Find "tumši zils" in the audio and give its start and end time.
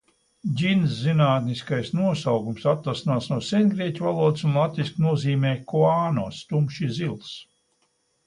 6.55-7.37